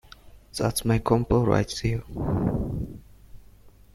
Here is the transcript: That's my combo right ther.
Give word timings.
That's 0.57 0.83
my 0.83 0.97
combo 0.97 1.43
right 1.43 1.69
ther. 1.69 2.03